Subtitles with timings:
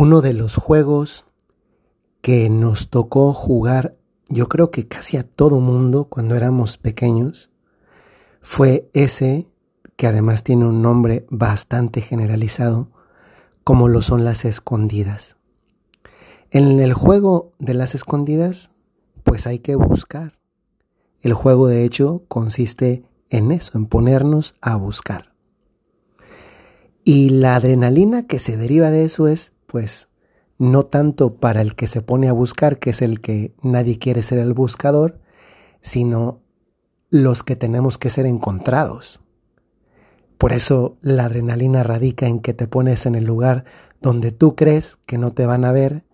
[0.00, 1.26] Uno de los juegos
[2.20, 3.96] que nos tocó jugar,
[4.28, 7.50] yo creo que casi a todo mundo cuando éramos pequeños,
[8.40, 9.48] fue ese
[9.96, 12.92] que además tiene un nombre bastante generalizado,
[13.64, 15.36] como lo son las escondidas.
[16.52, 18.70] En el juego de las escondidas,
[19.24, 20.38] pues hay que buscar.
[21.22, 25.34] El juego de hecho consiste en eso, en ponernos a buscar.
[27.02, 30.08] Y la adrenalina que se deriva de eso es, pues,
[30.56, 34.22] no tanto para el que se pone a buscar, que es el que nadie quiere
[34.22, 35.20] ser el buscador,
[35.80, 36.40] sino
[37.10, 39.20] los que tenemos que ser encontrados.
[40.38, 43.64] Por eso la adrenalina radica en que te pones en el lugar
[44.00, 46.04] donde tú crees que no te van a ver,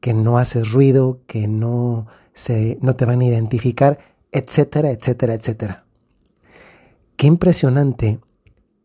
[0.00, 3.98] que no haces ruido, que no, se, no te van a identificar,
[4.32, 5.86] etcétera, etcétera, etcétera.
[7.16, 8.20] Qué impresionante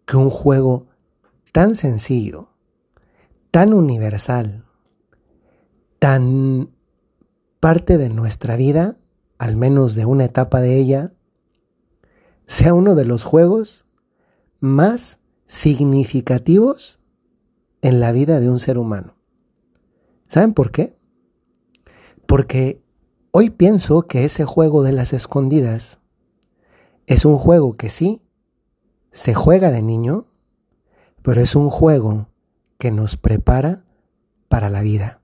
[0.05, 0.87] que un juego
[1.51, 2.52] tan sencillo,
[3.53, 4.65] tan universal,
[5.99, 6.71] tan
[7.59, 8.97] parte de nuestra vida,
[9.37, 11.13] al menos de una etapa de ella,
[12.47, 13.85] sea uno de los juegos
[14.59, 16.99] más significativos
[17.83, 19.17] en la vida de un ser humano.
[20.27, 20.97] ¿Saben por qué?
[22.25, 22.81] Porque
[23.29, 25.99] hoy pienso que ese juego de las escondidas
[27.05, 28.23] es un juego que sí,
[29.11, 30.25] se juega de niño,
[31.21, 32.32] pero es un juego
[32.77, 33.83] que nos prepara
[34.47, 35.21] para la vida.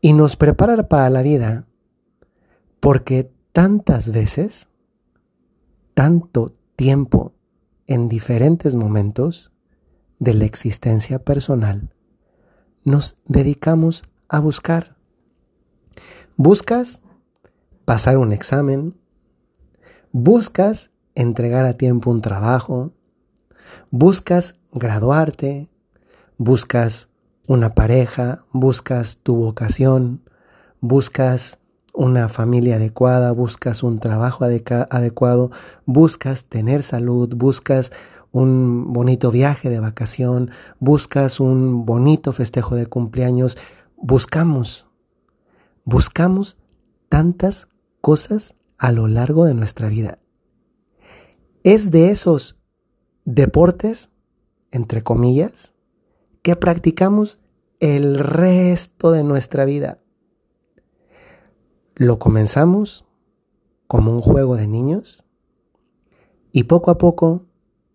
[0.00, 1.66] Y nos prepara para la vida
[2.80, 4.68] porque tantas veces,
[5.94, 7.34] tanto tiempo
[7.86, 9.52] en diferentes momentos
[10.18, 11.94] de la existencia personal,
[12.84, 14.96] nos dedicamos a buscar.
[16.36, 17.00] Buscas
[17.84, 18.96] pasar un examen,
[20.10, 22.92] buscas entregar a tiempo un trabajo,
[23.90, 25.68] buscas graduarte,
[26.44, 27.08] buscas
[27.46, 30.22] una pareja, buscas tu vocación,
[30.80, 31.60] buscas
[31.94, 35.52] una familia adecuada, buscas un trabajo adecuado,
[35.86, 37.92] buscas tener salud, buscas
[38.32, 40.50] un bonito viaje de vacación,
[40.80, 43.56] buscas un bonito festejo de cumpleaños,
[43.96, 44.88] buscamos,
[45.84, 46.58] buscamos
[47.08, 47.68] tantas
[48.00, 50.18] cosas a lo largo de nuestra vida.
[51.62, 52.56] Es de esos
[53.24, 54.10] deportes,
[54.72, 55.71] entre comillas,
[56.42, 57.38] que practicamos
[57.80, 59.98] el resto de nuestra vida.
[61.94, 63.04] Lo comenzamos
[63.86, 65.24] como un juego de niños
[66.52, 67.46] y poco a poco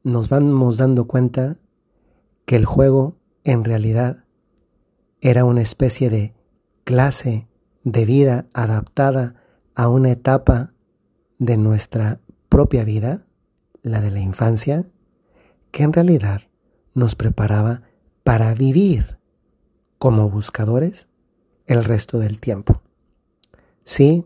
[0.04, 1.58] nos vamos dando cuenta
[2.46, 4.24] que el juego en realidad
[5.20, 6.34] era una especie de
[6.84, 7.48] clase
[7.84, 9.36] de vida adaptada
[9.76, 10.74] a una etapa
[11.40, 13.28] de nuestra propia vida,
[13.82, 14.90] la de la infancia,
[15.72, 16.44] que en realidad
[16.94, 17.84] nos preparaba
[18.28, 19.20] para vivir
[20.00, 21.08] como buscadores
[21.66, 22.82] el resto del tiempo.
[23.86, 24.26] Sí,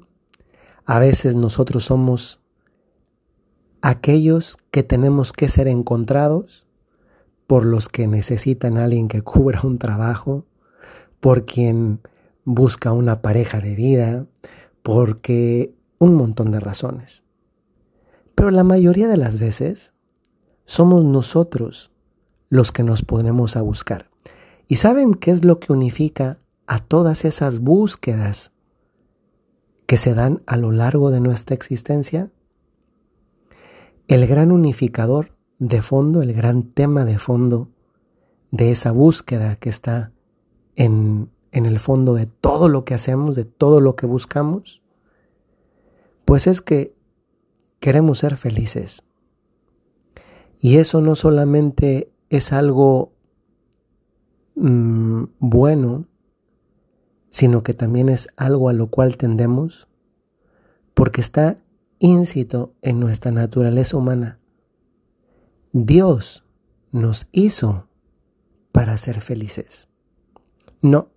[0.88, 2.40] a veces nosotros somos
[3.84, 6.66] aquellos que tenemos que ser encontrados
[7.46, 10.48] por los que necesitan a alguien que cubra un trabajo,
[11.20, 12.02] por quien
[12.44, 14.26] busca una pareja de vida,
[14.82, 17.24] porque un montón de razones.
[18.34, 19.94] Pero la mayoría de las veces
[20.66, 21.91] somos nosotros
[22.52, 24.10] los que nos ponemos a buscar.
[24.68, 28.52] ¿Y saben qué es lo que unifica a todas esas búsquedas
[29.88, 32.30] que se dan a lo largo de nuestra existencia?
[34.10, 35.30] El gran unificador
[35.60, 37.70] de fondo, el gran tema de fondo
[38.52, 40.12] de esa búsqueda que está
[40.76, 44.82] en, en el fondo de todo lo que hacemos, de todo lo que buscamos,
[46.26, 46.94] pues es que
[47.80, 49.04] queremos ser felices.
[50.60, 53.12] Y eso no solamente es algo
[54.56, 56.08] mm, bueno,
[57.30, 59.90] sino que también es algo a lo cual tendemos,
[60.94, 61.58] porque está
[62.00, 64.40] íncito en nuestra naturaleza humana.
[65.74, 66.46] Dios
[66.94, 67.90] nos hizo
[68.72, 69.90] para ser felices.
[70.82, 71.10] No,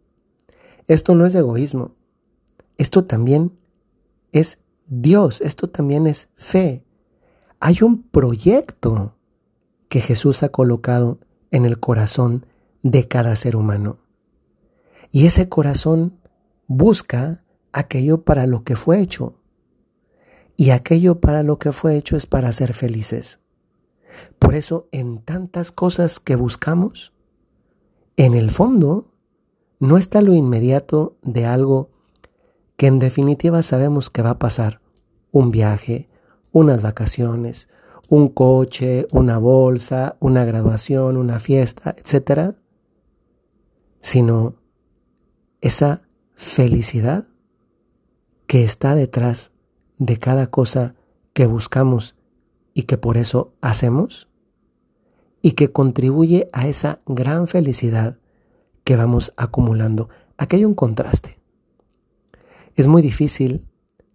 [0.88, 1.94] esto no es egoísmo.
[2.76, 3.56] Esto también
[4.32, 4.58] es
[4.88, 6.84] Dios, esto también es fe.
[7.61, 9.14] Hay un proyecto
[9.94, 11.20] que Jesús ha colocado
[11.52, 12.46] en el corazón
[12.82, 14.00] de cada ser humano.
[15.12, 16.19] Y ese corazón
[16.67, 19.38] busca aquello para lo que fue hecho.
[20.56, 23.38] Y aquello para lo que fue hecho es para ser felices.
[24.41, 27.12] Por eso en tantas cosas que buscamos,
[28.17, 29.12] en el fondo
[29.79, 31.93] no está lo inmediato de algo
[32.76, 34.81] que en definitiva sabemos que va a pasar.
[35.31, 36.08] Un viaje,
[36.50, 37.69] unas vacaciones,
[38.08, 42.54] un coche, una bolsa, una graduación, una fiesta, etc.
[44.00, 44.56] sino
[45.60, 46.02] esa
[46.34, 47.26] felicidad
[48.46, 49.52] que está detrás
[49.98, 50.94] de cada cosa
[51.32, 52.16] que buscamos
[52.74, 54.28] y que por eso hacemos
[55.40, 58.18] y que contribuye a esa gran felicidad
[58.82, 60.08] que vamos acumulando.
[60.36, 61.38] Aquí hay un contraste.
[62.76, 63.68] Es muy difícil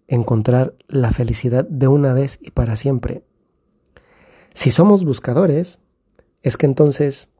[0.06, 3.24] encontrar la felicidad de una vez y para siempre.
[4.60, 5.78] Si somos buscadores,
[6.42, 7.30] es que entonces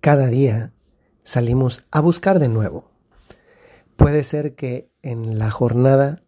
[0.00, 0.72] cada día
[1.22, 2.90] salimos a buscar de nuevo.
[3.96, 6.22] Puede ser que en la jornada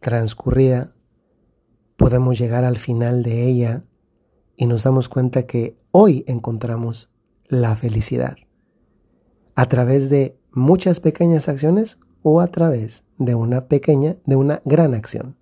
[0.00, 0.96] transcurrida
[1.94, 3.84] podemos llegar al final de ella
[4.56, 7.08] y nos damos cuenta que hoy encontramos
[7.46, 8.38] la felicidad
[9.54, 14.92] a través de muchas pequeñas acciones o a través de una pequeña, de una gran
[14.92, 15.36] acción.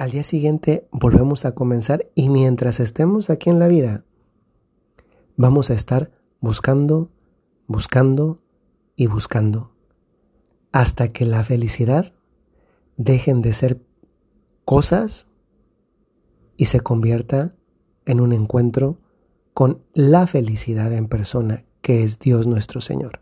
[0.00, 4.06] Al día siguiente volvemos a comenzar y mientras estemos aquí en la vida,
[5.36, 6.10] vamos a estar
[6.40, 7.10] buscando,
[7.66, 8.40] buscando
[8.96, 9.72] y buscando
[10.72, 12.14] hasta que la felicidad
[12.96, 13.82] dejen de ser
[14.64, 15.26] cosas
[16.56, 17.54] y se convierta
[18.06, 18.96] en un encuentro
[19.52, 23.20] con la felicidad en persona, que es Dios nuestro Señor.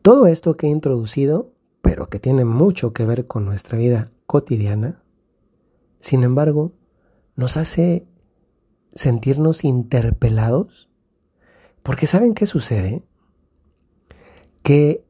[0.00, 1.52] Todo esto que he introducido,
[1.82, 5.03] pero que tiene mucho que ver con nuestra vida cotidiana,
[6.04, 6.74] sin embargo,
[7.34, 8.06] nos hace
[8.92, 10.90] sentirnos interpelados,
[11.82, 13.08] porque ¿saben qué sucede?
[14.62, 15.02] Que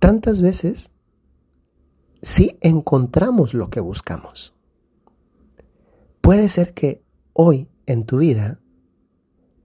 [0.00, 0.90] tantas veces
[2.20, 4.56] sí encontramos lo que buscamos.
[6.20, 8.58] Puede ser que hoy en tu vida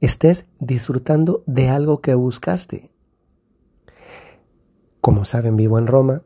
[0.01, 2.91] estés disfrutando de algo que buscaste.
[5.01, 6.21] Como saben, vivo en Roma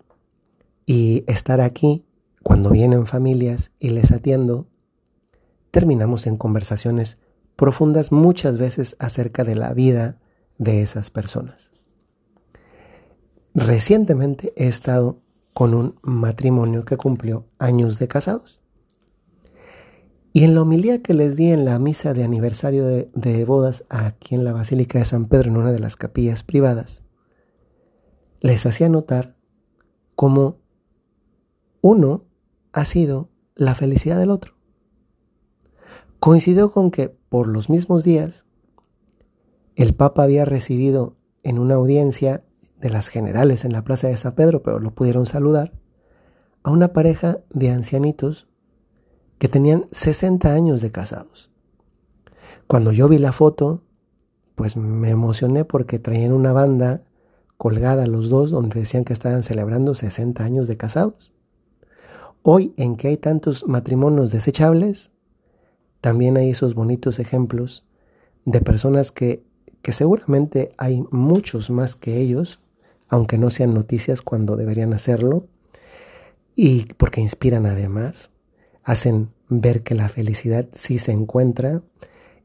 [0.85, 2.05] y estar aquí
[2.43, 4.67] cuando vienen familias y les atiendo,
[5.71, 7.17] terminamos en conversaciones
[7.55, 10.19] profundas muchas veces acerca de la vida
[10.57, 11.71] de esas personas.
[13.55, 15.21] Recientemente he estado
[15.53, 18.59] con un matrimonio que cumplió años de casados.
[20.33, 24.33] Y en la homilía que les di en la misa de aniversario de, bodas aquí
[24.33, 27.03] en la Basílica de San Pedro, en una de las capillas privadas,
[28.41, 29.37] les hacía notar
[30.15, 30.57] cómo
[31.81, 32.25] uno
[32.73, 34.55] ha sido la felicidad del otro.
[36.19, 38.45] Coincidió con que por los mismos días
[39.75, 42.43] el Papa había recibido en una audiencia
[42.79, 45.73] de las generales en la Plaza de San Pedro, pero lo pudieron saludar,
[46.63, 48.47] a una pareja de ancianitos
[49.37, 51.51] que tenían 60 años de casados.
[52.67, 53.83] Cuando yo vi la foto,
[54.55, 57.03] pues me emocioné porque traían una banda
[57.57, 61.32] colgada los dos donde decían que estaban celebrando 60 años de casados.
[62.45, 65.11] Hoy en que hay tantos matrimonios desechables,
[66.01, 67.85] también hay esos bonitos ejemplos
[68.43, 69.45] de personas que,
[69.81, 72.59] que seguramente hay muchos más que ellos,
[73.07, 75.47] aunque no sean noticias cuando deberían hacerlo,
[76.53, 78.31] y porque inspiran además,
[78.83, 81.81] hacen ver que la felicidad sí se encuentra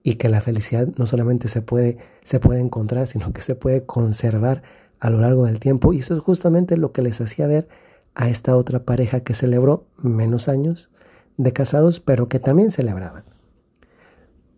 [0.04, 3.84] y que la felicidad no solamente se puede, se puede encontrar, sino que se puede
[3.84, 4.62] conservar
[5.00, 5.92] a lo largo del tiempo.
[5.92, 7.68] Y eso es justamente lo que les hacía ver
[8.18, 10.90] a esta otra pareja que celebró menos años
[11.36, 13.24] de casados, pero que también celebraban.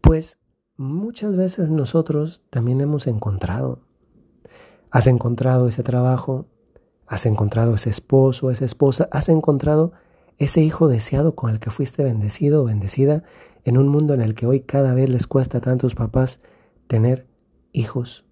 [0.00, 0.38] Pues
[0.78, 3.82] muchas veces nosotros también hemos encontrado.
[4.90, 6.46] Has encontrado ese trabajo,
[7.06, 9.92] has encontrado ese esposo, esa esposa, has encontrado
[10.38, 13.24] ese hijo deseado con el que fuiste bendecido o bendecida
[13.64, 16.40] en un mundo en el que hoy cada vez les cuesta a tantos papás
[16.86, 17.26] tener
[17.72, 18.24] hijos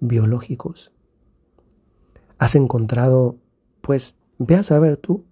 [0.00, 0.90] biológicos.
[2.38, 3.36] Has encontrado,
[3.82, 5.26] pues, ve a saber tú,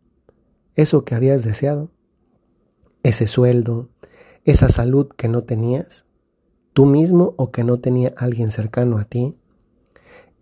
[0.74, 1.90] eso que habías deseado,
[3.02, 3.88] ese sueldo,
[4.44, 6.04] esa salud que no tenías,
[6.74, 9.38] tú mismo o que no tenía alguien cercano a ti,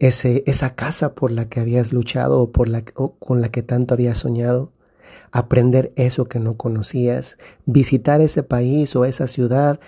[0.01, 3.95] ese, esa casa por la que habías luchado o, por la, con la que tanto
[3.95, 4.73] habías soñado,
[5.31, 9.79] aprender eso que no conocías, visitar ese país o esa ciudad,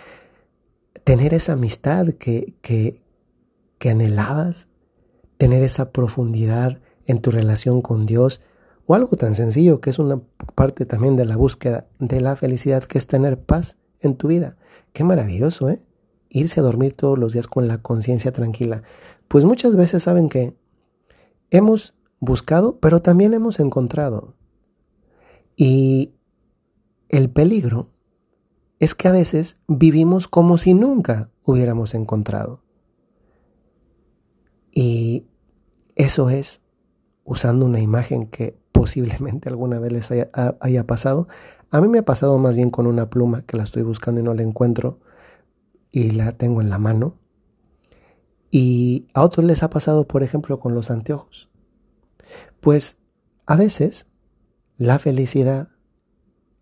[1.02, 3.02] tener esa amistad que, que,
[3.78, 4.68] que anhelabas,
[5.37, 8.40] tener esa profundidad en tu relación con Dios,
[8.90, 10.23] o algo tan sencillo que es una
[10.54, 14.57] parte también de la búsqueda de la felicidad, que es tener paz en tu vida.
[14.95, 15.85] Qué maravilloso, ¿eh?
[16.30, 18.83] Irse a dormir todos los días con la conciencia tranquila.
[19.28, 20.57] Pues muchas veces saben que
[21.50, 24.37] hemos buscado, pero también hemos encontrado.
[25.54, 26.14] Y
[27.11, 27.90] el peligro
[28.78, 32.62] es que a veces vivimos como si nunca hubiéramos encontrado.
[34.73, 35.26] Y
[35.95, 36.62] eso es,
[37.25, 41.26] usando una imagen que posiblemente alguna vez les haya, pasado,
[41.73, 44.25] a mí me ha pasado más bien con una pluma que la estoy buscando y
[44.25, 45.00] no la encuentro
[45.90, 47.18] y la tengo en la mano.
[48.52, 51.50] Y a otros les ha pasado, por ejemplo, con los anteojos.
[52.61, 52.99] Pues
[53.47, 54.06] a veces
[54.76, 55.70] la felicidad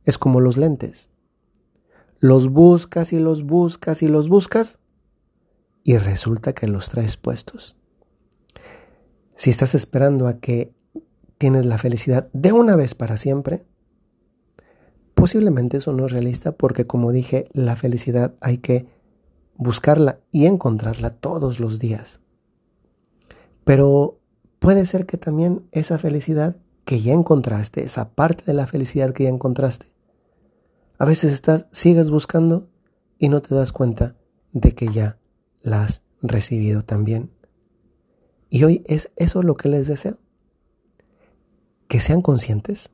[0.05, 1.11] es como los lentes.
[2.19, 4.79] Los buscas y los buscas y los buscas
[5.85, 7.77] y resulta que los traes puestos.
[9.37, 10.76] Si estás esperando a que
[11.39, 13.65] tienes la felicidad de una vez para siempre,
[15.15, 18.87] posiblemente eso no es realista porque como dije, la felicidad hay que
[19.57, 22.21] buscarla y encontrarla todos los días.
[23.65, 24.21] Pero
[24.59, 29.25] puede ser que también esa felicidad que ya encontraste, esa parte de la felicidad que
[29.25, 29.87] ya encontraste,
[30.99, 32.69] a veces estás, sigues buscando
[33.19, 34.17] y no te das cuenta
[34.53, 35.19] de que ya
[35.61, 37.31] la has recibido también.
[38.49, 40.19] Y hoy es eso lo que les deseo.
[41.89, 42.91] Que sean conscientes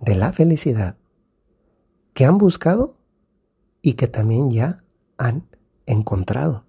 [0.00, 0.96] de la felicidad
[2.14, 2.96] que han buscado
[3.82, 4.84] y que también ya
[5.16, 5.48] han
[5.86, 6.66] encontrado.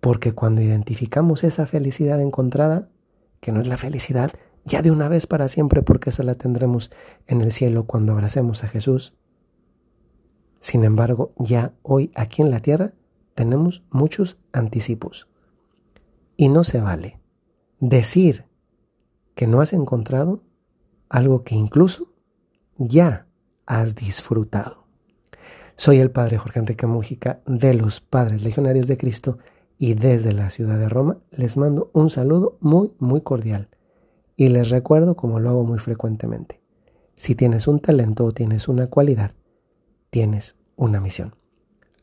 [0.00, 2.88] Porque cuando identificamos esa felicidad encontrada,
[3.40, 4.30] que no es la felicidad
[4.64, 6.90] ya de una vez para siempre, porque esa la tendremos
[7.26, 9.14] en el cielo cuando abracemos a Jesús.
[10.60, 12.92] Sin embargo, ya hoy aquí en la tierra
[13.34, 15.28] tenemos muchos anticipos.
[16.36, 17.20] Y no se vale
[17.80, 18.46] decir
[19.40, 20.42] que no has encontrado
[21.08, 22.12] algo que incluso
[22.76, 23.26] ya
[23.64, 24.84] has disfrutado.
[25.76, 29.38] Soy el Padre Jorge Enrique Mújica de los Padres Legionarios de Cristo
[29.78, 33.70] y desde la ciudad de Roma les mando un saludo muy, muy cordial.
[34.36, 36.60] Y les recuerdo, como lo hago muy frecuentemente,
[37.16, 39.32] si tienes un talento o tienes una cualidad,
[40.10, 41.34] tienes una misión.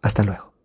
[0.02, 0.57] Hasta luego.